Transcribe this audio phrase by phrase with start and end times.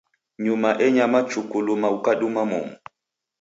[0.43, 2.73] Nyuma enyama chuku luma ukaduma momu.